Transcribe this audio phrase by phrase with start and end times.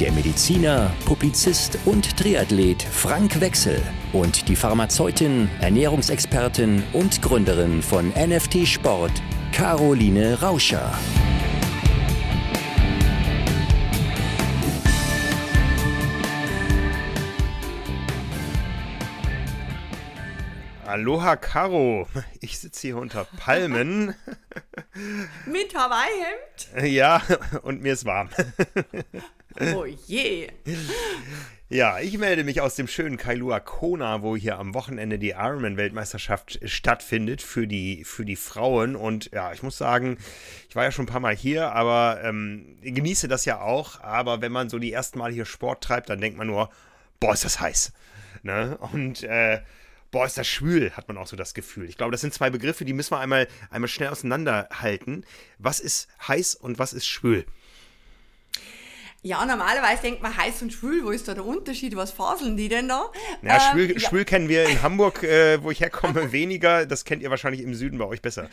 [0.00, 8.66] der Mediziner, Publizist und Triathlet Frank Wechsel und die Pharmazeutin, Ernährungsexpertin und Gründerin von NFT
[8.66, 9.10] Sport,
[9.50, 10.92] Caroline Rauscher.
[20.86, 22.08] Aloha Caro,
[22.40, 24.14] ich sitze hier unter Palmen.
[25.46, 26.90] Mit Hawaii-Hemd?
[26.90, 27.20] Ja,
[27.62, 28.30] und mir ist warm.
[29.60, 30.48] Oh je.
[31.70, 36.60] Ja, ich melde mich aus dem schönen Kailua Kona, wo hier am Wochenende die Ironman-Weltmeisterschaft
[36.64, 38.96] stattfindet für die, für die Frauen.
[38.96, 40.16] Und ja, ich muss sagen,
[40.68, 44.00] ich war ja schon ein paar Mal hier, aber ähm, genieße das ja auch.
[44.00, 46.70] Aber wenn man so die ersten Mal hier Sport treibt, dann denkt man nur,
[47.20, 47.92] boah, ist das heiß.
[48.42, 48.78] Ne?
[48.92, 49.60] Und äh,
[50.10, 51.88] boah, ist das schwül, hat man auch so das Gefühl.
[51.88, 55.26] Ich glaube, das sind zwei Begriffe, die müssen wir einmal, einmal schnell auseinanderhalten.
[55.58, 57.44] Was ist heiß und was ist schwül?
[59.22, 61.96] Ja, normalerweise denkt man heiß und schwül, wo ist da der Unterschied?
[61.96, 63.10] Was faseln die denn da?
[63.42, 63.98] Ja, ähm, schwül, ja.
[63.98, 66.86] schwül, kennen wir in Hamburg, äh, wo ich herkomme, weniger.
[66.86, 68.48] Das kennt ihr wahrscheinlich im Süden bei euch besser.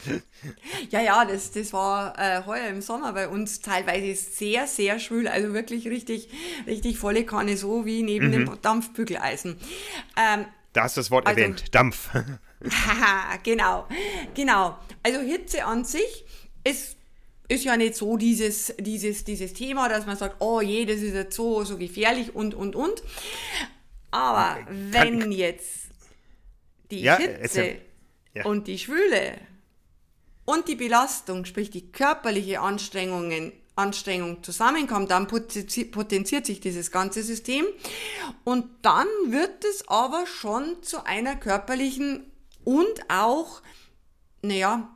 [0.89, 5.27] Ja, ja, das, das war äh, heuer im Sommer bei uns teilweise sehr, sehr schwül.
[5.27, 6.29] Also wirklich richtig,
[6.65, 8.31] richtig volle Kanne, so wie neben mhm.
[8.31, 9.57] dem Dampfbügeleisen.
[10.17, 12.09] Ähm, da hast du das Wort also, erwähnt, Dampf.
[13.43, 13.87] genau,
[14.33, 14.79] genau.
[15.03, 16.25] Also Hitze an sich
[16.63, 16.97] ist
[17.47, 21.13] ist ja nicht so dieses, dieses, dieses Thema, dass man sagt, oh je, das ist
[21.13, 23.03] jetzt so, so gefährlich und, und, und.
[24.11, 25.89] Aber Kann, wenn jetzt
[26.91, 27.77] die ja, Hitze
[28.33, 28.45] ja.
[28.45, 29.37] und die Schwüle
[30.45, 37.65] und die Belastung, sprich die körperliche Anstrengungen, Anstrengung zusammenkommt, dann potenziert sich dieses ganze System
[38.45, 42.31] und dann wird es aber schon zu einer körperlichen
[42.63, 43.61] und auch,
[44.41, 44.94] naja,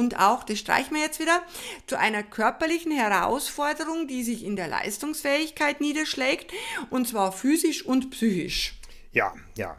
[0.00, 1.42] und auch, das streichen wir jetzt wieder,
[1.86, 6.52] zu einer körperlichen Herausforderung, die sich in der Leistungsfähigkeit niederschlägt,
[6.88, 8.74] und zwar physisch und psychisch.
[9.12, 9.76] Ja, ja.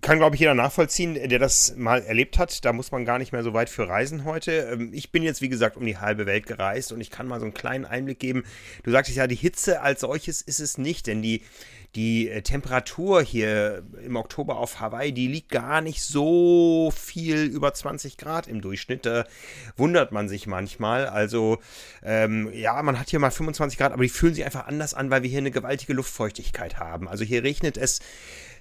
[0.00, 2.64] Kann, glaube ich, jeder nachvollziehen, der das mal erlebt hat.
[2.64, 4.70] Da muss man gar nicht mehr so weit für reisen heute.
[4.72, 7.40] Ähm, ich bin jetzt, wie gesagt, um die halbe Welt gereist und ich kann mal
[7.40, 8.44] so einen kleinen Einblick geben.
[8.84, 11.42] Du sagtest ja, die Hitze als solches ist es nicht, denn die,
[11.94, 17.74] die äh, Temperatur hier im Oktober auf Hawaii, die liegt gar nicht so viel über
[17.74, 19.04] 20 Grad im Durchschnitt.
[19.04, 19.26] Da
[19.76, 21.06] wundert man sich manchmal.
[21.06, 21.58] Also
[22.02, 25.10] ähm, ja, man hat hier mal 25 Grad, aber die fühlen sich einfach anders an,
[25.10, 27.08] weil wir hier eine gewaltige Luftfeuchtigkeit haben.
[27.08, 28.00] Also hier regnet es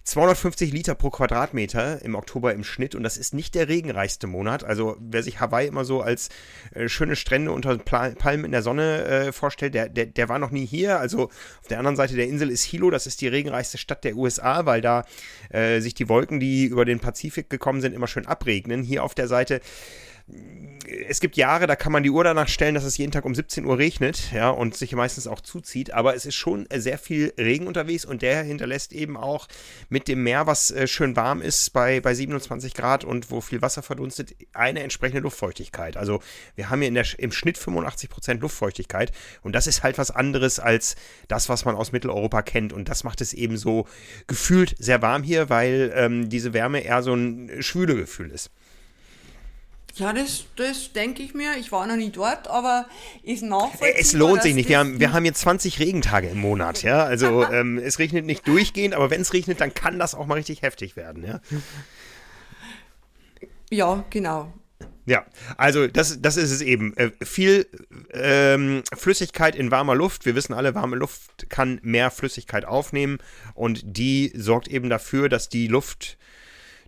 [0.03, 4.63] 250 Liter pro Quadratmeter im Oktober im Schnitt und das ist nicht der regenreichste Monat.
[4.63, 6.29] Also wer sich Hawaii immer so als
[6.73, 10.51] äh, schöne Strände unter Palmen in der Sonne äh, vorstellt, der, der, der war noch
[10.51, 10.99] nie hier.
[10.99, 14.15] Also auf der anderen Seite der Insel ist Hilo, das ist die regenreichste Stadt der
[14.15, 15.05] USA, weil da
[15.49, 18.83] äh, sich die Wolken, die über den Pazifik gekommen sind, immer schön abregnen.
[18.83, 19.61] Hier auf der Seite
[21.07, 23.35] es gibt Jahre, da kann man die Uhr danach stellen, dass es jeden Tag um
[23.35, 27.33] 17 Uhr regnet, ja, und sich meistens auch zuzieht, aber es ist schon sehr viel
[27.37, 29.47] Regen unterwegs und der hinterlässt eben auch
[29.89, 33.61] mit dem Meer, was äh, schön warm ist, bei, bei 27 Grad und wo viel
[33.61, 35.97] Wasser verdunstet, eine entsprechende Luftfeuchtigkeit.
[35.97, 36.21] Also
[36.55, 39.11] wir haben hier in der, im Schnitt 85 Prozent Luftfeuchtigkeit
[39.43, 40.95] und das ist halt was anderes als
[41.27, 43.87] das, was man aus Mitteleuropa kennt und das macht es eben so
[44.27, 48.49] gefühlt sehr warm hier, weil ähm, diese Wärme eher so ein schwüle Gefühl ist.
[49.95, 51.57] Ja, das, das denke ich mir.
[51.59, 52.87] Ich war noch nie dort, aber
[53.23, 53.99] ist nachvollziehbar.
[53.99, 54.69] Es lohnt sich nicht.
[54.69, 57.03] Wir haben, wir haben jetzt 20 Regentage im Monat, ja.
[57.03, 60.35] Also ähm, es regnet nicht durchgehend, aber wenn es regnet, dann kann das auch mal
[60.35, 61.41] richtig heftig werden, ja.
[63.69, 64.53] Ja, genau.
[65.05, 65.25] Ja,
[65.57, 66.95] also das, das ist es eben.
[66.95, 67.65] Äh, viel
[68.13, 70.25] ähm, Flüssigkeit in warmer Luft.
[70.25, 73.17] Wir wissen alle, warme Luft kann mehr Flüssigkeit aufnehmen
[73.53, 76.17] und die sorgt eben dafür, dass die Luft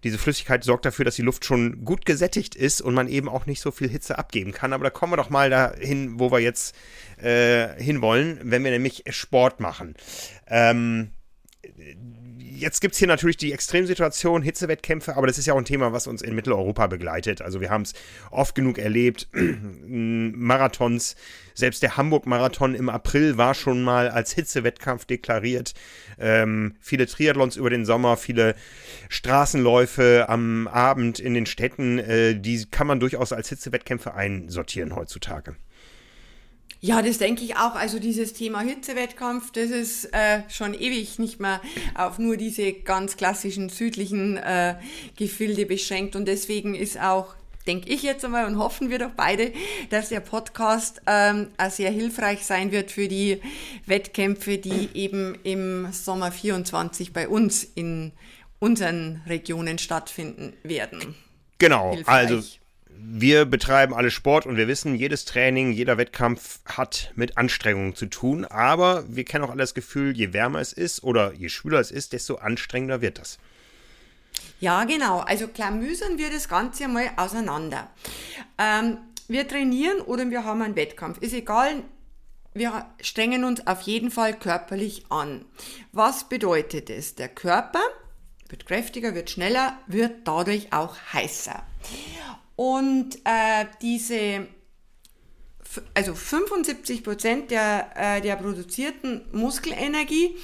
[0.03, 3.45] diese Flüssigkeit sorgt dafür, dass die Luft schon gut gesättigt ist und man eben auch
[3.45, 4.73] nicht so viel Hitze abgeben kann.
[4.73, 6.75] Aber da kommen wir doch mal dahin, wo wir jetzt
[7.17, 9.95] äh, hinwollen, wenn wir nämlich Sport machen.
[10.47, 11.11] Ähm,
[12.55, 15.93] jetzt gibt es hier natürlich die Extremsituation, Hitzewettkämpfe, aber das ist ja auch ein Thema,
[15.93, 17.41] was uns in Mitteleuropa begleitet.
[17.41, 17.93] Also wir haben es
[18.31, 19.27] oft genug erlebt.
[19.33, 21.15] Marathons,
[21.53, 25.73] selbst der Hamburg-Marathon im April war schon mal als Hitzewettkampf deklariert.
[26.19, 28.55] Ähm, viele Triathlons über den Sommer, viele
[29.09, 35.55] Straßenläufe am Abend in den Städten, äh, die kann man durchaus als Hitzewettkämpfe einsortieren heutzutage.
[36.85, 37.75] Ja, das denke ich auch.
[37.75, 41.61] Also dieses Thema Hitzewettkampf, das ist äh, schon ewig nicht mehr
[41.95, 44.75] auf nur diese ganz klassischen südlichen äh,
[45.15, 46.17] Gefilde beschränkt.
[46.17, 47.35] Und deswegen ist auch,
[47.67, 49.53] denke ich jetzt einmal und hoffen wir doch beide,
[49.91, 53.39] dass der Podcast ähm, auch sehr hilfreich sein wird für die
[53.85, 58.11] Wettkämpfe, die eben im Sommer 24 bei uns in
[58.59, 61.15] unseren Regionen stattfinden werden.
[61.59, 62.29] Genau, hilfreich.
[62.29, 62.43] also
[63.05, 68.05] wir betreiben alle Sport und wir wissen, jedes Training, jeder Wettkampf hat mit Anstrengungen zu
[68.05, 68.45] tun.
[68.45, 71.91] Aber wir kennen auch alle das Gefühl, je wärmer es ist oder je schwüler es
[71.91, 73.39] ist, desto anstrengender wird das.
[74.59, 75.19] Ja, genau.
[75.19, 77.89] Also klamüsern wir das Ganze mal auseinander.
[78.57, 78.97] Ähm,
[79.27, 81.17] wir trainieren oder wir haben einen Wettkampf.
[81.17, 81.83] Ist egal,
[82.53, 85.43] wir strengen uns auf jeden Fall körperlich an.
[85.91, 87.15] Was bedeutet es?
[87.15, 87.81] Der Körper
[88.47, 91.63] wird kräftiger, wird schneller, wird dadurch auch heißer.
[92.55, 94.47] Und äh, diese,
[95.93, 100.35] also 75 Prozent der, äh, der produzierten Muskelenergie,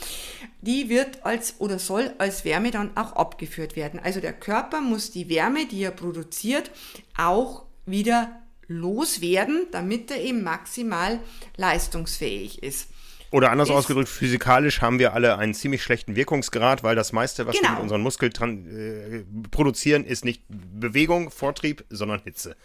[0.61, 3.99] die wird als oder soll als Wärme dann auch abgeführt werden.
[3.99, 6.71] Also der Körper muss die Wärme, die er produziert,
[7.15, 11.19] auch wieder loswerden, damit er eben maximal
[11.57, 12.87] leistungsfähig ist.
[13.31, 17.55] Oder anders ausgedrückt, physikalisch haben wir alle einen ziemlich schlechten Wirkungsgrad, weil das meiste, was
[17.55, 17.69] genau.
[17.69, 22.55] wir mit unseren Muskeln äh, produzieren, ist nicht Bewegung, Vortrieb, sondern Hitze.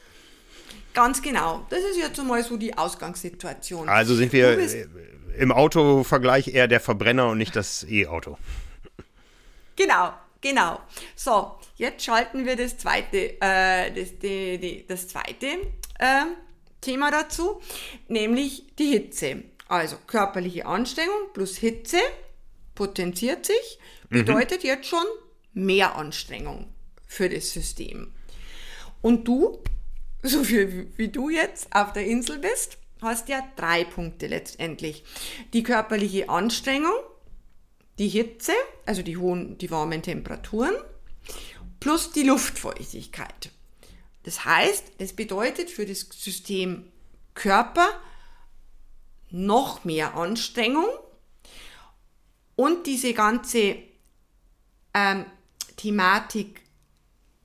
[0.95, 1.67] Ganz genau.
[1.69, 3.89] Das ist jetzt mal so die Ausgangssituation.
[3.89, 4.59] Also sind wir
[5.37, 8.39] im Autovergleich eher der Verbrenner und nicht das E-Auto.
[9.77, 10.81] Genau, genau.
[11.17, 15.47] So, jetzt schalten wir das zweite, äh, das, die, die, das zweite
[15.99, 16.25] äh,
[16.81, 17.61] Thema dazu,
[18.09, 19.43] nämlich die Hitze.
[19.69, 21.99] Also körperliche Anstrengung plus Hitze
[22.75, 23.79] potenziert sich,
[24.09, 24.69] bedeutet mhm.
[24.69, 25.05] jetzt schon
[25.53, 26.73] mehr Anstrengung
[27.07, 28.13] für das System.
[29.01, 29.63] Und du,
[30.23, 35.05] so viel wie du jetzt auf der Insel bist, hast ja drei Punkte letztendlich.
[35.53, 36.95] Die körperliche Anstrengung,
[37.99, 38.53] die Hitze,
[38.87, 40.75] also die hohen, die warmen Temperaturen,
[41.81, 43.51] plus die Luftfeuchtigkeit.
[44.25, 46.91] Das heißt, es bedeutet für das System
[47.35, 47.89] Körper
[49.35, 50.87] noch mehr Anstrengung
[52.55, 53.77] und diese ganze
[54.95, 55.27] ähm,
[55.77, 56.63] Thematik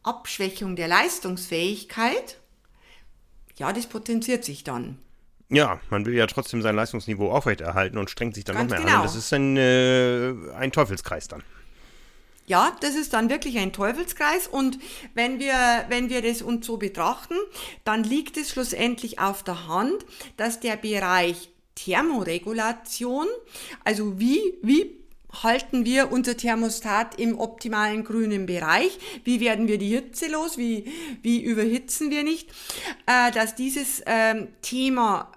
[0.04, 2.38] Abschwächung der Leistungsfähigkeit,
[3.58, 5.00] ja, das potenziert sich dann.
[5.50, 8.86] Ja, man will ja trotzdem sein Leistungsniveau aufrechterhalten und strengt sich dann Ganz noch mehr
[8.86, 8.98] genau.
[9.00, 9.04] an.
[9.04, 11.44] das ist ein, äh, ein Teufelskreis dann.
[12.46, 14.78] Ja, das ist dann wirklich ein Teufelskreis und
[15.16, 17.36] wenn wir, wenn wir das uns so betrachten,
[17.84, 20.06] dann liegt es schlussendlich auf der Hand,
[20.38, 21.50] dass der Bereich
[21.84, 23.28] Thermoregulation.
[23.84, 24.98] Also wie, wie
[25.44, 28.98] halten wir unser Thermostat im optimalen grünen Bereich?
[29.24, 30.58] Wie werden wir die Hitze los?
[30.58, 30.92] Wie,
[31.22, 32.50] wie überhitzen wir nicht?
[33.06, 35.32] Äh, dass dieses ähm, Thema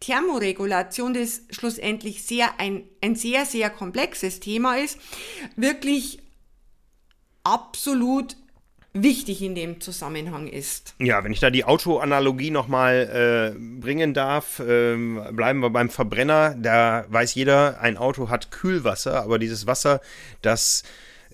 [0.00, 4.98] Thermoregulation, das schlussendlich sehr ein, ein sehr, sehr komplexes Thema ist,
[5.56, 6.20] wirklich
[7.42, 8.36] absolut
[9.02, 10.94] wichtig in dem Zusammenhang ist.
[10.98, 14.96] Ja, wenn ich da die Autoanalogie nochmal äh, bringen darf, äh,
[15.32, 16.54] bleiben wir beim Verbrenner.
[16.58, 20.00] Da weiß jeder, ein Auto hat Kühlwasser, aber dieses Wasser,
[20.42, 20.82] das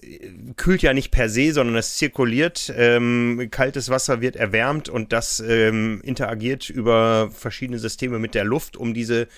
[0.02, 2.72] äh, kühlt ja nicht per se, sondern es zirkuliert.
[2.76, 8.76] Ähm, kaltes Wasser wird erwärmt und das ähm, interagiert über verschiedene Systeme mit der Luft,
[8.76, 9.28] um diese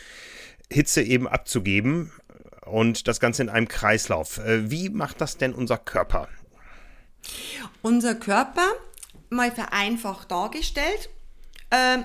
[0.70, 2.10] Hitze eben abzugeben.
[2.64, 4.38] Und das Ganze in einem Kreislauf.
[4.38, 6.28] Äh, wie macht das denn unser Körper?
[7.82, 8.72] Unser Körper,
[9.31, 11.10] mal vereinfacht dargestellt,
[11.70, 11.98] äh,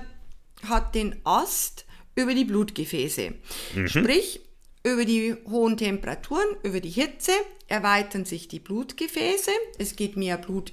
[0.66, 3.34] hat den Ast über die Blutgefäße.
[3.74, 3.88] Mhm.
[3.88, 4.40] Sprich,
[4.82, 7.32] über die hohen Temperaturen, über die Hitze
[7.68, 9.50] erweitern sich die Blutgefäße.
[9.78, 10.72] Es geht mehr Blut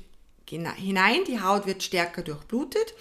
[0.50, 2.94] hinein, die Haut wird stärker durchblutet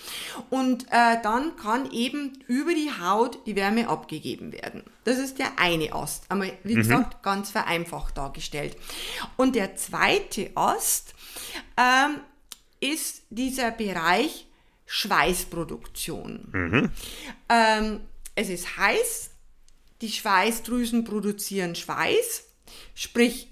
[0.50, 4.82] und äh, dann kann eben über die Haut die Wärme abgegeben werden.
[5.04, 6.78] Das ist der eine Ast, einmal wie mhm.
[6.78, 8.76] gesagt ganz vereinfacht dargestellt.
[9.36, 11.14] Und der zweite Ast
[11.76, 12.20] ähm,
[12.80, 14.46] ist dieser Bereich
[14.86, 16.48] Schweißproduktion.
[16.52, 16.90] Mhm.
[17.48, 18.00] Ähm,
[18.34, 19.30] es ist heiß,
[20.00, 22.44] die Schweißdrüsen produzieren Schweiß,
[22.94, 23.48] sprich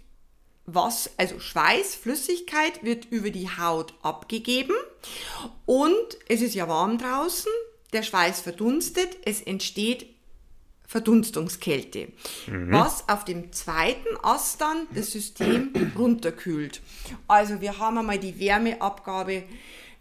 [0.66, 4.74] was, also Schweiß, Flüssigkeit wird über die Haut abgegeben
[5.66, 7.52] und es ist ja warm draußen,
[7.92, 10.13] der Schweiß verdunstet, es entsteht
[10.86, 12.08] Verdunstungskälte,
[12.46, 12.70] mhm.
[12.70, 16.82] was auf dem zweiten Ast dann das System runterkühlt.
[17.26, 19.44] Also wir haben einmal die Wärmeabgabe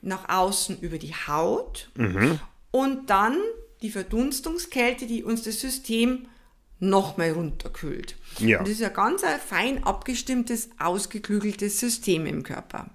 [0.01, 2.39] nach außen über die Haut mhm.
[2.71, 3.37] und dann
[3.81, 6.27] die Verdunstungskälte, die uns das System
[6.79, 8.15] nochmal runterkühlt.
[8.39, 8.59] Ja.
[8.59, 12.89] Und das ist ein ganz ein fein abgestimmtes, ausgeklügeltes System im Körper.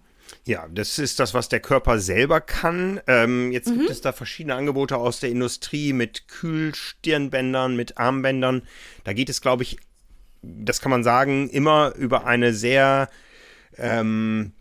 [0.44, 3.00] Ja, das ist das, was der Körper selber kann.
[3.06, 3.78] Ähm, jetzt mhm.
[3.78, 8.62] gibt es da verschiedene Angebote aus der Industrie mit Kühlstirnbändern, mit Armbändern.
[9.04, 9.78] Da geht es, glaube ich,
[10.42, 13.10] das kann man sagen, immer über eine sehr
[13.76, 14.52] ähm,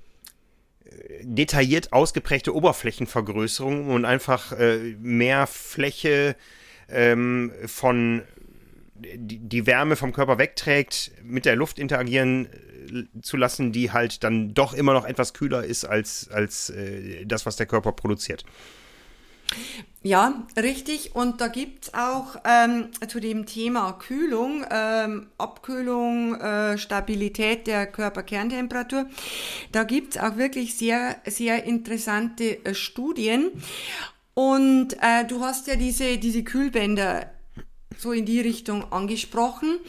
[1.22, 6.36] detailliert ausgeprägte Oberflächenvergrößerung und einfach äh, mehr Fläche
[6.90, 8.24] ähm, von
[8.96, 12.48] die, die Wärme vom Körper wegträgt, mit der Luft interagieren
[13.22, 17.46] zu lassen, die halt dann doch immer noch etwas kühler ist als, als äh, das,
[17.46, 18.44] was der Körper produziert.
[20.03, 21.15] Ja, richtig.
[21.15, 27.88] Und da gibt es auch ähm, zu dem Thema Kühlung, ähm, Abkühlung, äh, Stabilität der
[27.88, 29.08] Körperkerntemperatur,
[29.72, 33.51] da gibt es auch wirklich sehr, sehr interessante äh, Studien.
[34.34, 37.32] Und äh, du hast ja diese, diese Kühlbänder
[37.98, 39.79] so in die Richtung angesprochen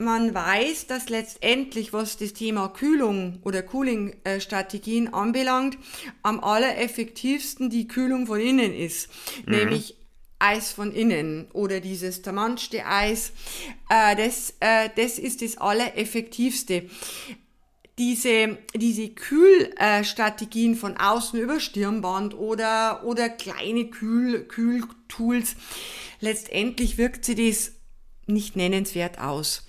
[0.00, 5.76] man weiß, dass letztendlich, was das Thema Kühlung oder Cooling-Strategien anbelangt,
[6.22, 9.10] am allereffektivsten die Kühlung von innen ist.
[9.46, 9.54] Mhm.
[9.54, 9.96] Nämlich
[10.38, 13.32] Eis von innen oder dieses zermanschte Eis.
[13.90, 16.88] Äh, das, äh, das ist das allereffektivste.
[17.98, 25.56] Diese, diese Kühlstrategien von außen über Stirnband oder, oder kleine Kühl, Kühltools,
[26.20, 27.72] letztendlich wirkt sie das
[28.30, 29.66] nicht nennenswert aus.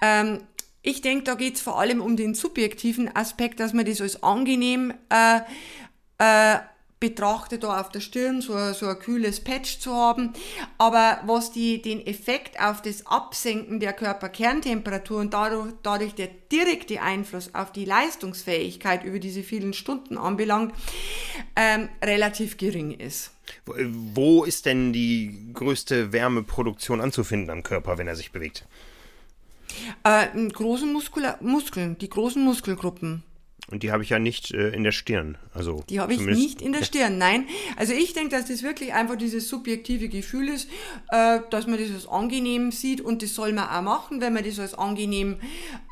[0.00, 0.40] Ähm,
[0.82, 4.22] ich denke, da geht es vor allem um den subjektiven Aspekt, dass man das als
[4.22, 5.40] angenehm äh,
[6.18, 6.58] äh,
[7.02, 10.32] betrachtet, da auf der Stirn so, so ein kühles Patch zu haben.
[10.78, 17.02] Aber was die, den Effekt auf das Absenken der Körperkerntemperatur und dadurch, dadurch der direkte
[17.02, 20.74] Einfluss auf die Leistungsfähigkeit über diese vielen Stunden anbelangt,
[21.56, 23.32] ähm, relativ gering ist.
[23.66, 28.64] Wo ist denn die größte Wärmeproduktion anzufinden am Körper, wenn er sich bewegt?
[30.04, 33.24] Äh, großen Muskula Muskeln, die großen Muskelgruppen.
[33.70, 35.38] Und die habe ich ja nicht äh, in der Stirn.
[35.54, 37.46] Also die habe ich nicht in der Stirn, nein.
[37.76, 40.68] Also ich denke, dass das wirklich einfach dieses subjektive Gefühl ist,
[41.10, 44.44] äh, dass man das als angenehm sieht und das soll man auch machen, wenn man
[44.44, 45.38] das als angenehm,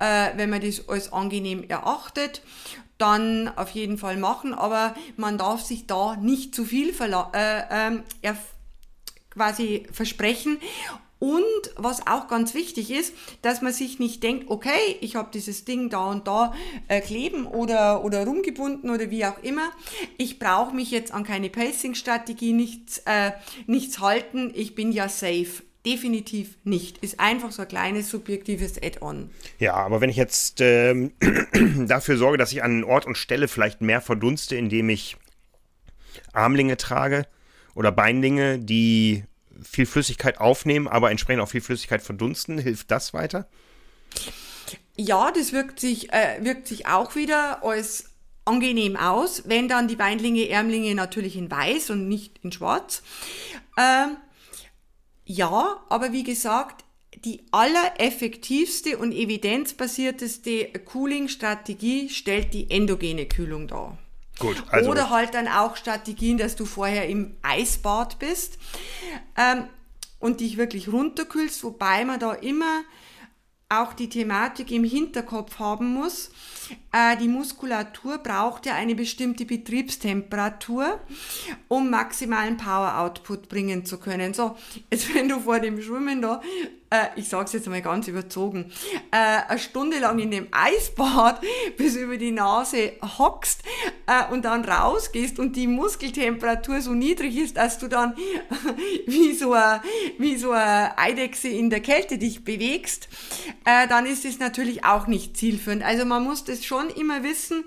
[0.00, 2.42] äh, wenn man das als angenehm erachtet
[3.00, 6.92] dann auf jeden Fall machen, aber man darf sich da nicht zu viel
[7.32, 8.34] äh, äh,
[9.30, 10.58] quasi versprechen.
[11.20, 11.42] Und
[11.76, 15.90] was auch ganz wichtig ist, dass man sich nicht denkt, okay, ich habe dieses Ding
[15.90, 16.54] da und da
[16.88, 19.70] äh, kleben oder, oder rumgebunden oder wie auch immer.
[20.16, 23.32] Ich brauche mich jetzt an keine Pacing-Strategie nichts, äh,
[23.66, 24.50] nichts halten.
[24.54, 25.62] Ich bin ja safe.
[25.84, 26.98] Definitiv nicht.
[26.98, 29.30] Ist einfach so ein kleines subjektives Add-on.
[29.58, 31.12] Ja, aber wenn ich jetzt ähm,
[31.86, 35.16] dafür sorge, dass ich an Ort und Stelle vielleicht mehr verdunste, indem ich
[36.32, 37.26] Armlinge trage
[37.74, 39.24] oder Beinlinge, die
[39.62, 43.48] viel Flüssigkeit aufnehmen, aber entsprechend auch viel Flüssigkeit verdunsten, hilft das weiter?
[44.96, 48.10] Ja, das wirkt sich, äh, wirkt sich auch wieder als
[48.44, 53.02] angenehm aus, wenn dann die Beinlinge, Ärmlinge natürlich in weiß und nicht in schwarz.
[53.78, 54.16] Ähm,
[55.24, 56.84] ja, aber wie gesagt,
[57.24, 63.98] die allereffektivste und evidenzbasierteste Cooling-Strategie stellt die endogene Kühlung dar.
[64.40, 68.58] Gut, also Oder halt dann auch Strategien, dass du vorher im Eisbad bist
[69.36, 69.66] ähm,
[70.18, 72.82] und dich wirklich runterkühlst, wobei man da immer
[73.68, 76.30] auch die Thematik im Hinterkopf haben muss.
[76.92, 80.98] Äh, die Muskulatur braucht ja eine bestimmte Betriebstemperatur,
[81.68, 84.34] um maximalen Power-Output bringen zu können.
[84.34, 84.56] So,
[84.90, 86.40] jetzt wenn du vor dem Schwimmen da
[86.90, 88.72] äh, ich sag's jetzt mal ganz überzogen,
[89.12, 91.40] äh, eine Stunde lang in dem Eisbad
[91.76, 93.62] bis über die Nase hockst
[94.32, 98.16] und dann rausgehst und die Muskeltemperatur so niedrig ist, dass du dann
[99.06, 99.80] wie so eine,
[100.36, 103.08] so Eidechse in der Kälte dich bewegst,
[103.64, 105.84] dann ist es natürlich auch nicht zielführend.
[105.84, 107.64] Also man muss das schon immer wissen,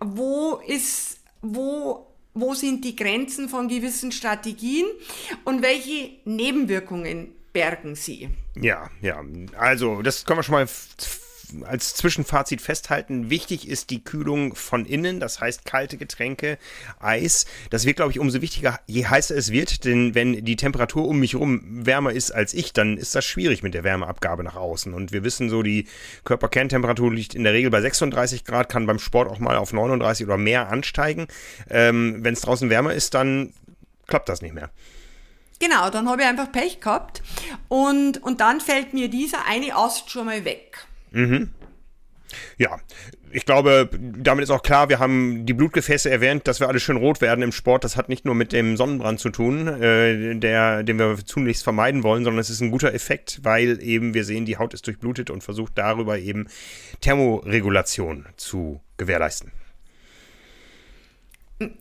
[0.00, 4.86] wo ist, wo wo sind die Grenzen von gewissen Strategien
[5.44, 8.28] und welche Nebenwirkungen bergen sie.
[8.54, 9.20] Ja, ja.
[9.58, 10.68] Also, das können wir schon mal
[11.64, 16.58] als Zwischenfazit festhalten, wichtig ist die Kühlung von innen, das heißt kalte Getränke,
[17.00, 17.46] Eis.
[17.70, 21.18] Das wird, glaube ich, umso wichtiger, je heißer es wird, denn wenn die Temperatur um
[21.18, 24.94] mich herum wärmer ist als ich, dann ist das schwierig mit der Wärmeabgabe nach außen.
[24.94, 25.86] Und wir wissen so, die
[26.24, 30.26] Körperkerntemperatur liegt in der Regel bei 36 Grad, kann beim Sport auch mal auf 39
[30.26, 31.28] oder mehr ansteigen.
[31.70, 33.52] Ähm, wenn es draußen wärmer ist, dann
[34.06, 34.70] klappt das nicht mehr.
[35.60, 37.22] Genau, dann habe ich einfach Pech gehabt
[37.66, 40.87] und, und dann fällt mir dieser eine Ast schon mal weg.
[41.10, 41.50] Mhm.
[42.58, 42.78] Ja,
[43.30, 46.96] ich glaube, damit ist auch klar, wir haben die Blutgefäße erwähnt, dass wir alle schön
[46.96, 47.84] rot werden im Sport.
[47.84, 52.02] Das hat nicht nur mit dem Sonnenbrand zu tun, äh, der, den wir zunächst vermeiden
[52.02, 55.30] wollen, sondern es ist ein guter Effekt, weil eben wir sehen, die Haut ist durchblutet
[55.30, 56.48] und versucht darüber eben
[57.00, 59.52] Thermoregulation zu gewährleisten.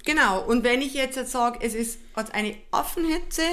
[0.05, 1.99] Genau, und wenn ich jetzt sage, es ist
[2.33, 3.43] eine Affenhitze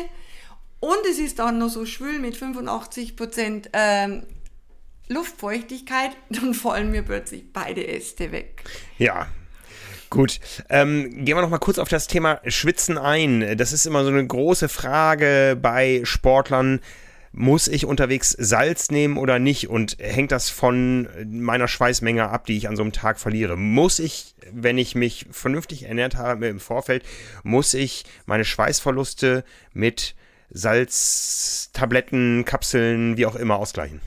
[0.80, 4.22] und es ist dann noch so schwül mit 85% ähm,
[5.08, 8.64] Luftfeuchtigkeit, dann fallen mir plötzlich beide Äste weg.
[8.98, 9.28] Ja,
[10.10, 13.56] Gut, ähm, gehen wir noch mal kurz auf das Thema Schwitzen ein.
[13.56, 16.80] Das ist immer so eine große Frage bei Sportlern.
[17.32, 19.68] Muss ich unterwegs Salz nehmen oder nicht?
[19.68, 23.56] Und hängt das von meiner Schweißmenge ab, die ich an so einem Tag verliere?
[23.56, 27.02] Muss ich, wenn ich mich vernünftig ernährt habe im Vorfeld,
[27.42, 29.42] muss ich meine Schweißverluste
[29.72, 30.14] mit
[30.50, 34.00] Salztabletten, Kapseln, wie auch immer ausgleichen?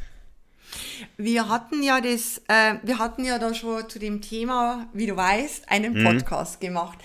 [1.17, 5.15] Wir hatten ja das, äh, wir hatten ja da schon zu dem Thema, wie du
[5.15, 6.03] weißt, einen mhm.
[6.03, 7.00] Podcast gemacht.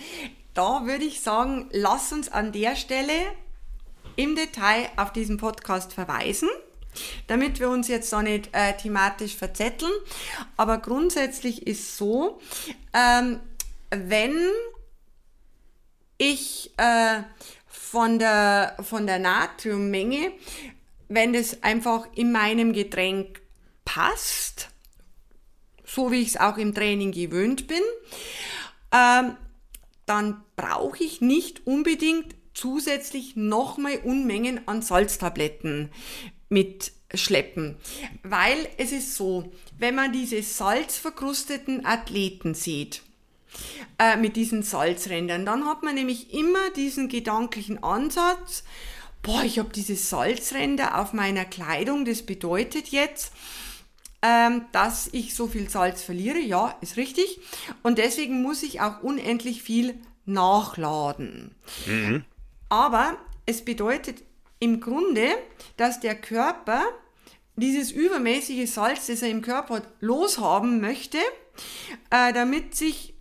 [0.53, 3.13] Da würde ich sagen, lass uns an der Stelle
[4.15, 6.49] im Detail auf diesen Podcast verweisen,
[7.27, 9.91] damit wir uns jetzt da nicht äh, thematisch verzetteln.
[10.57, 12.39] Aber grundsätzlich ist so,
[12.93, 13.39] ähm,
[13.89, 14.35] wenn
[16.17, 17.23] ich äh,
[17.67, 20.31] von der, von der Natriummenge,
[21.09, 23.42] wenn das einfach in meinem Getränk
[23.85, 24.69] passt,
[25.85, 27.81] so wie ich es auch im Training gewöhnt bin,
[28.91, 29.37] ähm,
[30.05, 35.89] dann brauche ich nicht unbedingt zusätzlich nochmal Unmengen an Salztabletten
[36.49, 37.77] mitschleppen.
[38.23, 43.01] Weil es ist so, wenn man diese salzverkrusteten Athleten sieht,
[43.99, 48.63] äh, mit diesen Salzrändern, dann hat man nämlich immer diesen gedanklichen Ansatz,
[49.21, 53.31] boah, ich habe diese Salzränder auf meiner Kleidung, das bedeutet jetzt,
[54.23, 56.39] ähm, dass ich so viel Salz verliere.
[56.39, 57.39] Ja, ist richtig.
[57.83, 61.53] Und deswegen muss ich auch unendlich viel nachladen.
[61.85, 62.23] Mhm.
[62.69, 64.23] Aber es bedeutet
[64.59, 65.27] im Grunde,
[65.75, 66.81] dass der Körper
[67.57, 71.19] dieses übermäßige Salz, das er im Körper hat, loshaben möchte,
[72.09, 73.13] äh, damit sich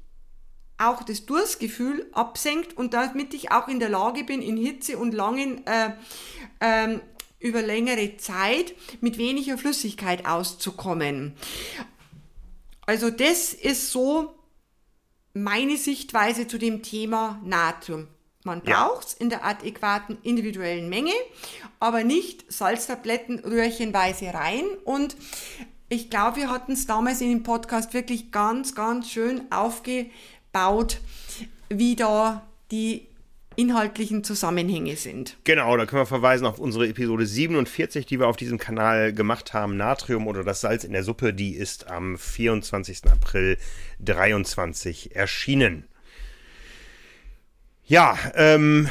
[0.79, 5.13] auch das Durstgefühl absenkt und damit ich auch in der Lage bin, in Hitze und
[5.13, 5.91] langen äh,
[6.61, 7.01] ähm,
[7.43, 11.35] über längere Zeit mit weniger Flüssigkeit auszukommen.
[12.87, 14.35] Also das ist so
[15.35, 18.09] meine Sichtweise zu dem Thema Natrium.
[18.45, 21.13] Man braucht es in der adäquaten individuellen Menge,
[21.79, 24.65] aber nicht Salztabletten röhrchenweise rein.
[24.85, 25.17] Und
[25.89, 30.99] ich glaube, wir hatten es damals in dem Podcast wirklich ganz, ganz schön aufgebaut,
[31.69, 33.07] wie da die
[33.57, 35.37] inhaltlichen Zusammenhänge sind.
[35.45, 39.53] Genau, da können wir verweisen auf unsere Episode 47, die wir auf diesem Kanal gemacht
[39.55, 39.77] haben.
[39.77, 43.11] Natrium oder das Salz in der Suppe, die ist am 24.
[43.11, 43.59] April
[44.01, 45.85] 23 erschienen.
[47.85, 48.89] Ja, ähm,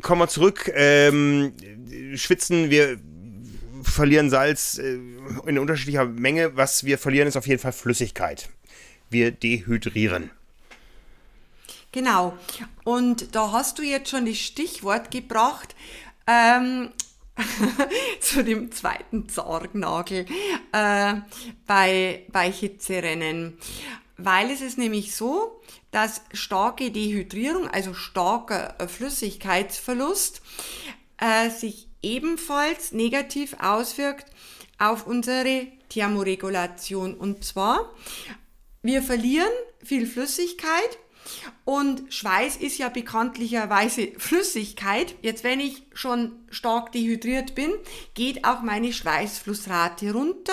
[0.00, 0.70] kommen wir zurück.
[0.74, 1.52] Ähm,
[2.14, 2.98] schwitzen, wir
[3.82, 4.98] verlieren Salz äh,
[5.46, 6.56] in unterschiedlicher Menge.
[6.56, 8.48] Was wir verlieren, ist auf jeden Fall Flüssigkeit.
[9.10, 10.30] Wir dehydrieren.
[11.96, 12.36] Genau.
[12.84, 15.74] Und da hast du jetzt schon das Stichwort gebracht
[16.26, 16.90] ähm,
[18.20, 20.26] zu dem zweiten Zargnagel
[20.72, 21.14] äh,
[21.66, 23.56] bei, bei Hitzerennen.
[24.18, 25.58] Weil es ist nämlich so,
[25.90, 30.42] dass starke Dehydrierung, also starker Flüssigkeitsverlust,
[31.16, 34.26] äh, sich ebenfalls negativ auswirkt
[34.78, 37.14] auf unsere Thermoregulation.
[37.14, 37.90] Und zwar,
[38.82, 39.48] wir verlieren
[39.82, 40.98] viel Flüssigkeit
[41.64, 45.14] und Schweiß ist ja bekanntlicherweise Flüssigkeit.
[45.22, 47.72] Jetzt, wenn ich schon stark dehydriert bin,
[48.14, 50.52] geht auch meine Schweißflussrate runter.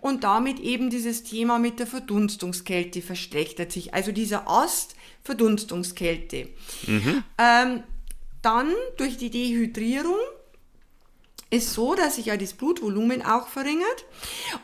[0.00, 3.94] Und damit eben dieses Thema mit der Verdunstungskälte verschlechtert sich.
[3.94, 6.48] Also dieser Ast Verdunstungskälte.
[6.86, 7.22] Mhm.
[7.38, 7.82] Ähm,
[8.42, 10.18] dann durch die Dehydrierung
[11.50, 14.04] ist so, dass sich ja das Blutvolumen auch verringert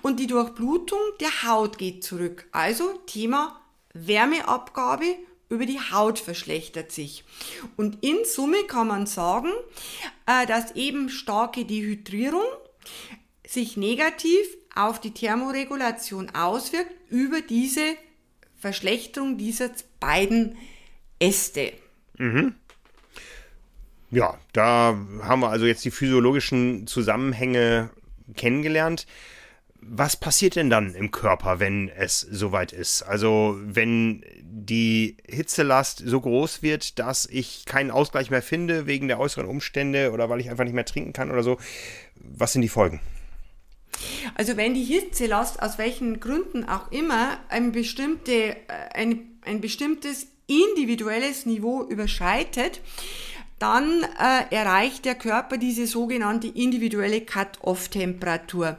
[0.02, 2.48] und die Durchblutung der Haut geht zurück.
[2.50, 3.60] Also Thema
[3.92, 5.16] Wärmeabgabe
[5.48, 7.24] über die Haut verschlechtert sich.
[7.76, 9.50] Und in Summe kann man sagen,
[10.26, 12.44] äh, dass eben starke Dehydrierung
[13.46, 17.96] sich negativ auf die Thermoregulation auswirkt über diese
[18.58, 20.56] Verschlechterung dieser beiden
[21.18, 21.72] Äste.
[22.18, 22.54] Mhm.
[24.10, 27.90] Ja, da haben wir also jetzt die physiologischen Zusammenhänge
[28.36, 29.06] kennengelernt
[29.80, 33.02] was passiert denn dann im Körper, wenn es soweit ist?
[33.02, 39.20] Also wenn die Hitzelast so groß wird, dass ich keinen Ausgleich mehr finde wegen der
[39.20, 41.58] äußeren Umstände oder weil ich einfach nicht mehr trinken kann oder so,
[42.16, 43.00] was sind die Folgen?
[44.34, 48.56] Also wenn die Hitzelast aus welchen Gründen auch immer ein, bestimmte, äh,
[48.94, 52.80] ein, ein bestimmtes individuelles Niveau überschreitet,
[53.58, 58.78] dann äh, erreicht der Körper diese sogenannte individuelle Cut-off-Temperatur.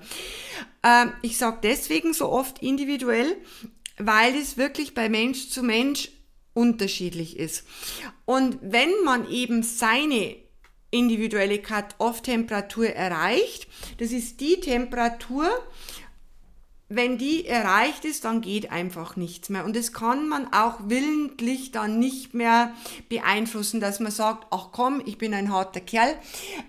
[0.84, 3.36] Äh, ich sage deswegen so oft individuell,
[3.98, 6.10] weil es wirklich bei Mensch zu Mensch
[6.54, 7.66] unterschiedlich ist.
[8.26, 10.36] Und wenn man eben seine
[10.92, 15.50] individuelle Cut-Off-Temperatur erreicht, das ist die Temperatur,
[16.90, 19.64] wenn die erreicht ist, dann geht einfach nichts mehr.
[19.64, 22.74] Und das kann man auch willentlich dann nicht mehr
[23.10, 26.16] beeinflussen, dass man sagt, ach komm, ich bin ein harter Kerl,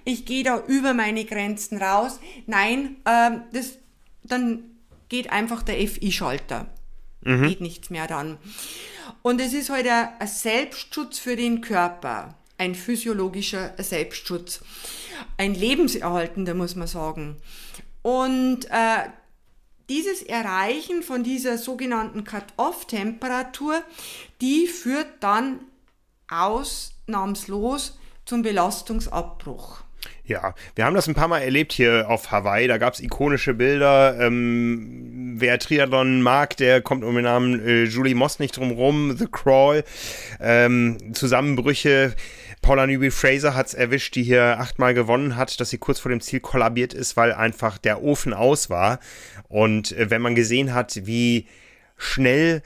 [0.04, 2.20] ich gehe da über meine Grenzen raus.
[2.46, 3.78] Nein, ähm, das,
[4.22, 4.64] dann
[5.08, 6.66] geht einfach der FI-Schalter.
[7.22, 7.48] Mhm.
[7.48, 8.36] Geht nichts mehr dann.
[9.22, 14.60] Und es ist halt ein Selbstschutz für den Körper, ein physiologischer Selbstschutz,
[15.38, 17.36] ein lebenserhaltender, muss man sagen.
[18.02, 19.08] Und äh,
[19.90, 23.82] dieses Erreichen von dieser sogenannten Cut-off-Temperatur,
[24.40, 25.60] die führt dann
[26.30, 29.82] ausnahmslos zum Belastungsabbruch.
[30.24, 32.68] Ja, wir haben das ein paar Mal erlebt hier auf Hawaii.
[32.68, 34.16] Da gab es ikonische Bilder.
[34.20, 39.16] Ähm, wer Triathlon mag, der kommt um den Namen äh, Julie Moss nicht drum rum.
[39.18, 39.82] The Crawl.
[40.40, 42.14] Ähm, Zusammenbrüche.
[42.62, 46.20] Paula Newby-Fraser hat es erwischt, die hier achtmal gewonnen hat, dass sie kurz vor dem
[46.20, 49.00] Ziel kollabiert ist, weil einfach der Ofen aus war.
[49.48, 51.46] Und äh, wenn man gesehen hat, wie
[51.96, 52.62] schnell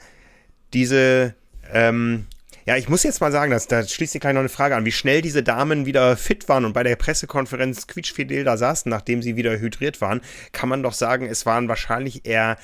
[0.73, 1.35] diese
[1.71, 2.25] ähm,
[2.67, 4.85] ja, ich muss jetzt mal sagen, dass, da schließt sich gleich noch eine Frage an,
[4.85, 9.21] wie schnell diese Damen wieder fit waren und bei der Pressekonferenz quietschfidel da saßen, nachdem
[9.21, 12.57] sie wieder hydriert waren, kann man doch sagen, es waren wahrscheinlich eher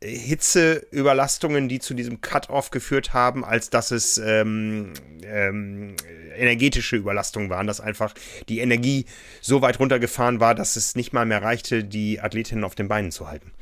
[0.00, 5.96] Hitzeüberlastungen, die zu diesem Cut-off geführt haben, als dass es ähm, ähm,
[6.36, 8.14] energetische Überlastungen waren, dass einfach
[8.48, 9.06] die Energie
[9.40, 13.10] so weit runtergefahren war, dass es nicht mal mehr reichte, die Athletinnen auf den Beinen
[13.10, 13.52] zu halten.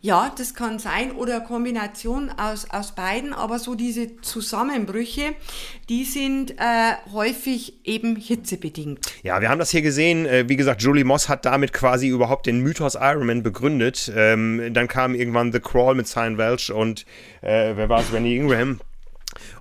[0.00, 5.34] Ja, das kann sein oder Kombination aus, aus beiden, aber so diese Zusammenbrüche,
[5.88, 9.00] die sind äh, häufig eben hitzebedingt.
[9.24, 10.24] Ja, wir haben das hier gesehen.
[10.24, 14.12] Äh, wie gesagt, Julie Moss hat damit quasi überhaupt den Mythos Ironman begründet.
[14.14, 17.04] Ähm, dann kam irgendwann The Crawl mit Cyan Welch und
[17.42, 18.78] äh, wer war es, Wendy Ingraham.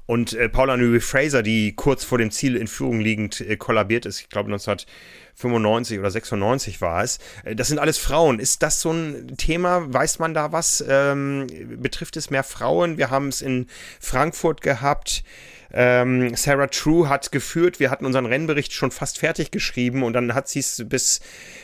[0.07, 4.05] Und äh, Paula Newby Fraser, die kurz vor dem Ziel in Führung liegend äh, kollabiert
[4.05, 7.19] ist, ich glaube 1995 oder 96 war es.
[7.43, 8.39] Äh, das sind alles Frauen.
[8.39, 9.93] Ist das so ein Thema?
[9.93, 10.83] Weiß man da was?
[10.87, 11.47] Ähm,
[11.81, 12.97] betrifft es mehr Frauen?
[12.97, 13.67] Wir haben es in
[13.99, 15.23] Frankfurt gehabt.
[15.73, 17.79] Ähm, Sarah True hat geführt.
[17.79, 21.19] Wir hatten unseren Rennbericht schon fast fertig geschrieben und dann hat sie es bis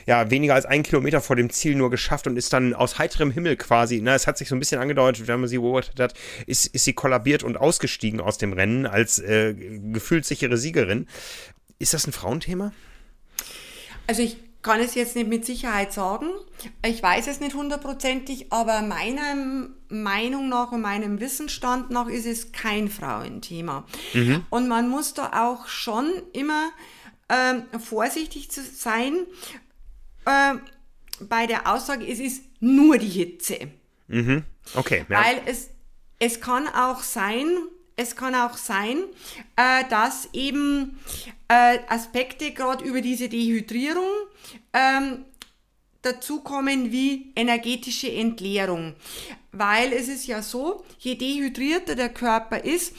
[0.06, 3.32] ja, weniger als einen Kilometer vor dem Ziel nur geschafft und ist dann aus heiterem
[3.32, 6.14] Himmel quasi, na, es hat sich so ein bisschen angedeutet, wenn man sie beobachtet hat,
[6.46, 11.08] ist, ist sie kollabiert und ausgestiegen aus dem Rennen als äh, gefühlt sichere Siegerin.
[11.80, 12.74] Ist das ein Frauenthema?
[14.08, 16.28] Also ich kann es jetzt nicht mit Sicherheit sagen.
[16.86, 19.36] Ich weiß es nicht hundertprozentig, aber meiner
[19.90, 23.86] Meinung nach und meinem Wissensstand nach ist es kein Frauenthema.
[24.14, 24.46] Mhm.
[24.50, 26.72] Und man muss da auch schon immer
[27.30, 29.26] ähm, vorsichtig zu sein
[30.26, 30.56] äh,
[31.20, 33.72] bei der Aussage, es ist nur die Hitze.
[34.08, 34.44] Mhm.
[34.76, 35.06] Okay.
[35.10, 35.24] Ja.
[35.24, 35.70] Weil es,
[36.20, 37.48] es kann auch sein,
[37.96, 39.04] es kann auch sein,
[39.56, 41.00] äh, dass eben
[41.48, 44.10] äh, Aspekte gerade über diese Dehydrierung
[44.74, 45.26] ähm,
[46.02, 48.96] dazukommen wie energetische Entleerung.
[49.52, 52.94] Weil es ist ja so, je dehydrierter der Körper ist,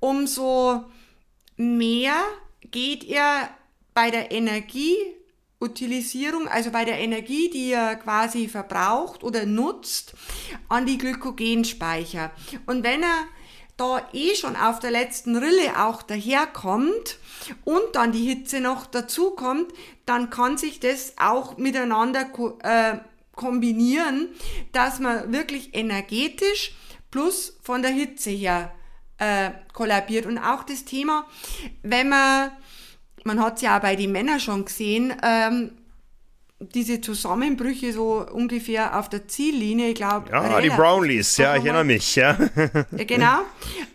[0.00, 0.84] umso
[1.56, 2.16] mehr
[2.70, 3.50] geht er
[3.92, 10.14] bei der Energieutilisierung, also bei der Energie, die er quasi verbraucht oder nutzt,
[10.68, 12.30] an die Glykogenspeicher.
[12.66, 13.26] Und wenn er
[13.80, 17.18] da eh schon auf der letzten Rille auch daherkommt
[17.64, 19.72] und dann die Hitze noch dazu kommt,
[20.04, 22.26] dann kann sich das auch miteinander
[22.62, 22.98] äh,
[23.34, 24.28] kombinieren,
[24.72, 26.74] dass man wirklich energetisch
[27.10, 28.72] plus von der Hitze her
[29.18, 30.26] äh, kollabiert.
[30.26, 31.26] Und auch das Thema,
[31.82, 32.52] wenn man,
[33.24, 35.72] man hat es ja auch bei den Männern schon gesehen, ähm,
[36.60, 40.30] diese Zusammenbrüche so ungefähr auf der Ziellinie, ich glaube.
[40.30, 42.36] Ja, die Brownlees, ja, ich erinnere mich, ja.
[42.92, 43.40] ja genau.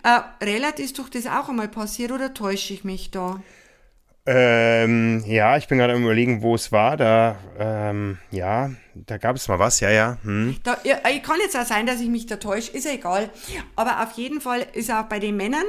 [0.03, 3.41] Äh, relativ ist doch das auch einmal passiert oder täusche ich mich da?
[4.27, 6.97] Ähm, ja, ich bin gerade am überlegen, wo es war.
[6.97, 10.17] Da, ähm, ja, da gab es mal was, ja, ja.
[10.23, 10.57] Hm.
[10.63, 10.97] Da, ja.
[11.19, 13.29] Kann jetzt auch sein, dass ich mich da täusche, ist ja egal.
[13.75, 15.65] Aber auf jeden Fall ist auch bei den Männern.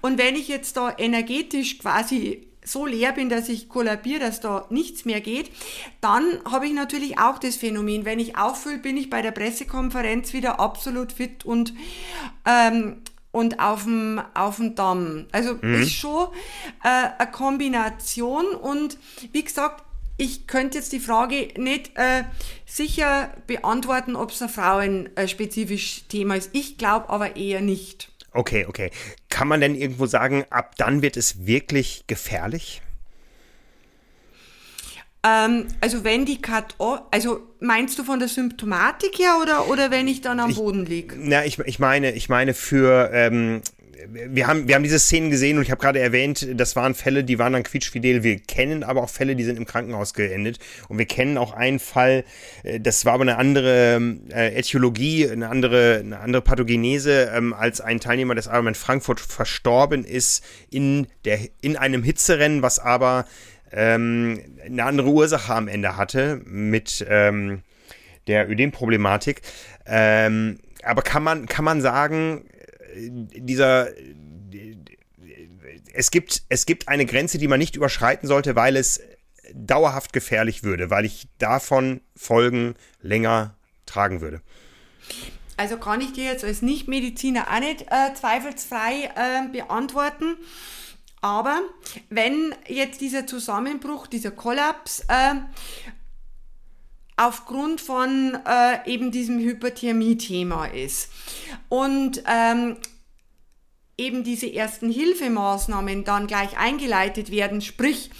[0.00, 4.66] Und wenn ich jetzt da energetisch quasi so leer bin, dass ich kollabiere, dass da
[4.70, 5.50] nichts mehr geht,
[6.00, 8.04] dann habe ich natürlich auch das Phänomen.
[8.04, 11.74] Wenn ich auffülle, bin ich bei der Pressekonferenz wieder absolut fit und
[12.44, 15.26] ähm, und auf dem, auf dem Damm.
[15.32, 15.82] Also mhm.
[15.82, 16.28] ist schon
[16.82, 18.98] äh, eine Kombination und
[19.32, 19.84] wie gesagt,
[20.16, 22.24] ich könnte jetzt die Frage nicht äh,
[22.66, 26.50] sicher beantworten, ob es ein frauenspezifisch Thema ist.
[26.52, 28.10] Ich glaube aber eher nicht.
[28.38, 28.92] Okay, okay.
[29.30, 32.82] Kann man denn irgendwo sagen, ab dann wird es wirklich gefährlich?
[35.24, 36.76] Ähm, also wenn die Cut
[37.10, 40.86] also meinst du von der Symptomatik her oder, oder wenn ich dann am ich, Boden
[40.86, 41.16] liege?
[41.18, 43.60] Na, ich, ich meine, ich meine für ähm,
[44.06, 47.24] wir haben, wir haben diese Szenen gesehen und ich habe gerade erwähnt, das waren Fälle,
[47.24, 48.22] die waren dann quietschfidel.
[48.22, 50.58] Wir kennen aber auch Fälle, die sind im Krankenhaus geendet.
[50.88, 52.24] Und wir kennen auch einen Fall,
[52.62, 54.00] äh, das war aber eine andere
[54.32, 60.04] äh, Äthiologie, eine andere, eine andere Pathogenese, ähm, als ein Teilnehmer des Ironman Frankfurt verstorben
[60.04, 63.26] ist in, der, in einem Hitzerennen, was aber
[63.72, 67.62] ähm, eine andere Ursache am Ende hatte mit ähm,
[68.26, 69.42] der Ödem-Problematik.
[69.86, 72.44] Ähm, aber kann man, kann man sagen,
[72.98, 73.88] dieser
[75.92, 79.00] es gibt, es gibt eine Grenze, die man nicht überschreiten sollte, weil es
[79.54, 83.56] dauerhaft gefährlich würde, weil ich davon Folgen länger
[83.86, 84.42] tragen würde.
[85.56, 90.36] Also kann ich dir jetzt als Nichtmediziner auch nicht äh, zweifelsfrei äh, beantworten.
[91.20, 91.60] Aber
[92.10, 95.34] wenn jetzt dieser Zusammenbruch, dieser Kollaps äh,
[97.18, 101.10] aufgrund von äh, eben diesem Hyperthermie-Thema ist.
[101.68, 102.76] Und ähm,
[103.98, 108.10] eben diese ersten Hilfemaßnahmen dann gleich eingeleitet werden, sprich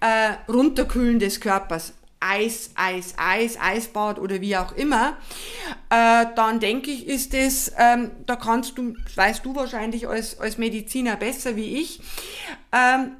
[0.00, 5.18] äh, Runterkühlen des Körpers, Eis, Eis, Eis, Eisbad oder wie auch immer,
[5.90, 10.56] äh, dann denke ich, ist es, ähm, da kannst du, weißt du wahrscheinlich als, als
[10.56, 12.00] Mediziner besser wie ich,
[12.72, 13.16] ähm,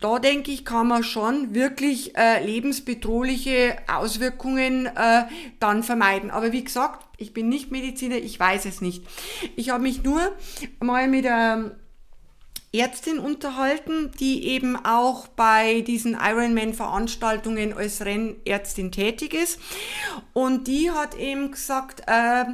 [0.00, 5.24] da denke ich, kann man schon wirklich äh, lebensbedrohliche Auswirkungen äh,
[5.58, 6.30] dann vermeiden.
[6.30, 9.04] Aber wie gesagt, ich bin nicht Mediziner, ich weiß es nicht.
[9.56, 10.20] Ich habe mich nur
[10.80, 11.72] mal mit einer
[12.74, 19.58] Ärztin unterhalten, die eben auch bei diesen Ironman-Veranstaltungen als Rennärztin tätig ist.
[20.34, 22.44] Und die hat eben gesagt, äh,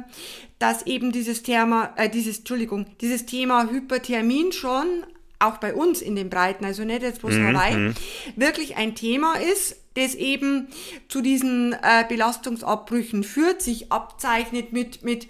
[0.59, 5.05] dass eben dieses Thema, äh, dieses, Entschuldigung, dieses Thema Hyperthermin schon
[5.43, 7.47] auch bei uns in den Breiten, also nicht jetzt bloß mhm.
[7.47, 7.95] Hawaii, mhm.
[8.35, 10.67] wirklich ein Thema ist, das eben
[11.07, 15.27] zu diesen äh, Belastungsabbrüchen führt, sich abzeichnet mit, mit,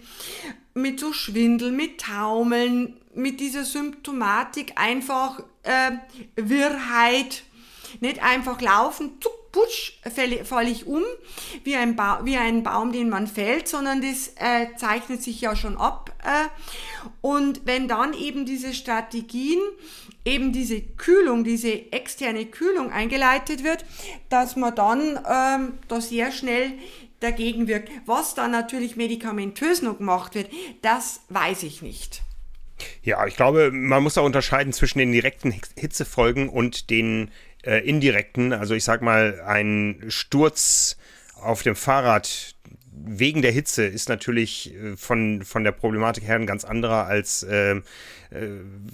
[0.73, 5.91] mit so Schwindel, mit Taumeln, mit dieser Symptomatik einfach äh,
[6.35, 7.43] Wirrheit,
[7.99, 9.93] nicht einfach laufen, zuck, putsch,
[10.43, 11.03] falle ich um,
[11.63, 15.77] wie ein, wie ein Baum, den man fällt, sondern das äh, zeichnet sich ja schon
[15.77, 16.11] ab.
[16.23, 16.49] Äh,
[17.21, 19.61] und wenn dann eben diese Strategien
[20.25, 23.85] eben diese Kühlung, diese externe Kühlung eingeleitet wird,
[24.29, 26.73] dass man dann ähm, da sehr schnell
[27.19, 27.89] dagegen wirkt.
[28.05, 30.49] Was dann natürlich medikamentös noch gemacht wird,
[30.81, 32.21] das weiß ich nicht.
[33.01, 37.31] Ja, ich glaube, man muss da unterscheiden zwischen den direkten Hitzefolgen und den
[37.63, 38.53] äh, indirekten.
[38.53, 40.97] Also ich sag mal, ein Sturz
[41.35, 42.55] auf dem Fahrrad
[42.95, 47.43] wegen der Hitze ist natürlich äh, von, von der Problematik her ein ganz anderer, als
[47.43, 47.81] äh, äh,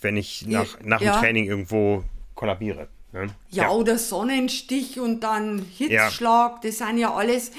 [0.02, 1.14] wenn ich nach, nach ja.
[1.14, 2.04] dem Training irgendwo
[2.36, 2.88] kollabiere.
[3.12, 3.28] Ne?
[3.50, 6.60] Ja, ja, oder Sonnenstich und dann Hitzschlag, ja.
[6.62, 7.52] das sind ja alles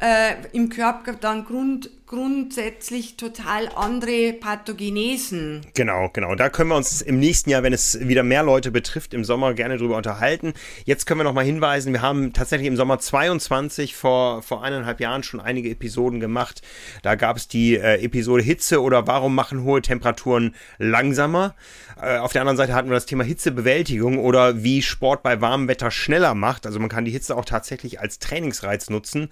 [0.00, 5.60] äh, im Körper dann Grund, grundsätzlich total andere Pathogenesen.
[5.74, 6.34] Genau, genau.
[6.34, 9.52] Da können wir uns im nächsten Jahr, wenn es wieder mehr Leute betrifft, im Sommer
[9.52, 10.54] gerne drüber unterhalten.
[10.86, 15.00] Jetzt können wir noch mal hinweisen, wir haben tatsächlich im Sommer 22 vor, vor eineinhalb
[15.00, 16.62] Jahren schon einige Episoden gemacht.
[17.02, 21.54] Da gab es die äh, Episode Hitze oder warum machen hohe Temperaturen langsamer.
[22.00, 25.68] Äh, auf der anderen Seite hatten wir das Thema Hitzebewältigung oder wie Sport bei warmem
[25.68, 26.64] Wetter schneller macht.
[26.64, 29.28] Also man kann die Hitze auch tatsächlich als Trainingsreiz nutzen.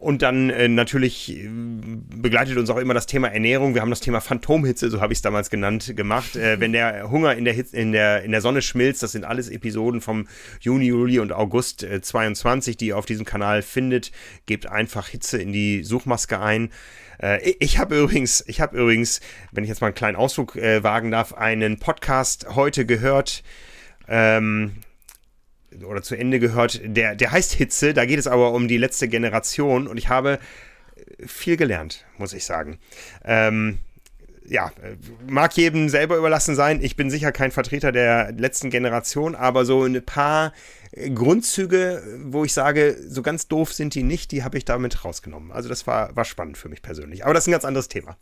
[0.00, 3.74] Und dann äh, natürlich äh, begleitet uns auch immer das Thema Ernährung.
[3.74, 6.36] Wir haben das Thema Phantomhitze, so habe ich es damals genannt, gemacht.
[6.36, 9.24] Äh, wenn der Hunger in der, Hitze, in, der, in der Sonne schmilzt, das sind
[9.24, 10.28] alles Episoden vom
[10.60, 14.12] Juni, Juli und August äh, 22, die ihr auf diesem Kanal findet.
[14.46, 16.70] Gebt einfach Hitze in die Suchmaske ein.
[17.20, 20.84] Äh, ich habe übrigens, ich habe übrigens, wenn ich jetzt mal einen kleinen Ausflug äh,
[20.84, 23.42] wagen darf, einen Podcast heute gehört.
[24.06, 24.74] Ähm,
[25.86, 29.08] oder zu Ende gehört, der, der heißt Hitze, da geht es aber um die letzte
[29.08, 30.38] Generation und ich habe
[31.26, 32.78] viel gelernt, muss ich sagen.
[33.24, 33.78] Ähm,
[34.46, 34.72] ja,
[35.26, 36.82] mag jedem selber überlassen sein.
[36.82, 40.52] Ich bin sicher kein Vertreter der letzten Generation, aber so ein paar
[40.92, 45.52] Grundzüge, wo ich sage, so ganz doof sind die nicht, die habe ich damit rausgenommen.
[45.52, 47.24] Also das war, war spannend für mich persönlich.
[47.24, 48.16] Aber das ist ein ganz anderes Thema.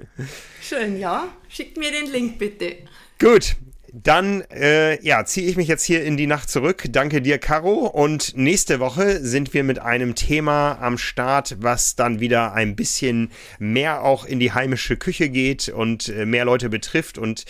[0.60, 1.28] Schön, ja.
[1.48, 2.76] Schickt mir den Link bitte.
[3.18, 3.56] Gut,
[3.94, 6.84] dann äh, ja, ziehe ich mich jetzt hier in die Nacht zurück.
[6.90, 7.86] Danke dir, Caro.
[7.86, 13.30] Und nächste Woche sind wir mit einem Thema am Start, was dann wieder ein bisschen
[13.60, 17.44] mehr auch in die heimische Küche geht und äh, mehr Leute betrifft und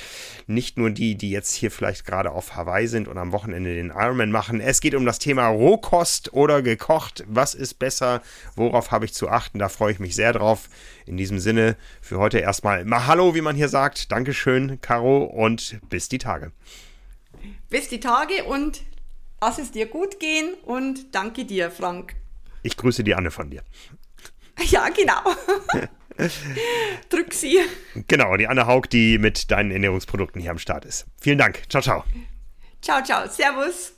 [0.47, 3.89] nicht nur die, die jetzt hier vielleicht gerade auf Hawaii sind und am Wochenende den
[3.89, 4.69] Ironman machen.
[4.69, 7.25] Es geht um das Thema Rohkost oder gekocht.
[7.27, 8.23] Was ist besser?
[8.57, 9.59] Worauf habe ich zu achten?
[9.59, 10.69] Da freue ich mich sehr drauf.
[11.07, 14.13] In diesem Sinne für heute erstmal Mahalo, wie man hier sagt.
[14.13, 16.53] Dankeschön, Caro, und bis die Tage.
[17.69, 18.83] Bis die Tage und
[19.41, 22.15] lass es dir gut gehen und danke dir, Frank.
[22.63, 23.63] Ich grüße die Anne von dir.
[24.71, 25.21] Ja, genau.
[27.09, 27.59] Drück sie.
[28.07, 31.07] Genau, die Anne Haug, die mit deinen Ernährungsprodukten hier am Start ist.
[31.21, 31.65] Vielen Dank.
[31.69, 32.05] Ciao, ciao.
[32.81, 33.27] Ciao, ciao.
[33.27, 33.95] Servus.